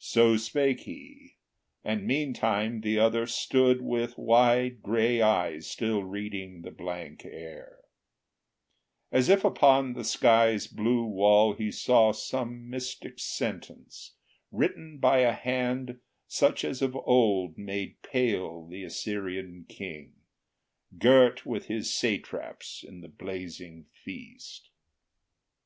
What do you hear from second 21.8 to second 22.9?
satraps